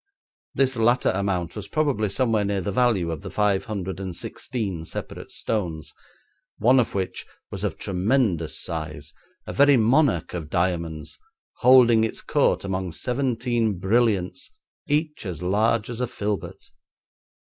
[0.55, 4.83] This latter amount was probably somewhere near the value of the five hundred and sixteen
[4.83, 5.93] separate stones,
[6.57, 9.13] one of which was of tremendous size,
[9.45, 11.19] a very monarch of diamonds,
[11.57, 14.49] holding its court among seventeen brilliants
[14.87, 16.71] each as large as a filbert.